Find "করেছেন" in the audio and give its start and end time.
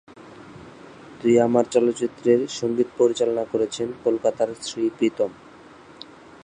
3.45-3.87